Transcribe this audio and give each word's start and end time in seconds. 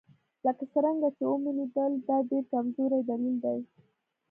لکه 0.45 0.63
څرنګه 0.73 1.09
چې 1.17 1.23
ومو 1.27 1.51
لیدل 1.57 1.91
دا 2.07 2.17
ډېر 2.29 2.43
کمزوری 2.53 2.99
دلیل 3.09 3.35
دی. 3.43 3.59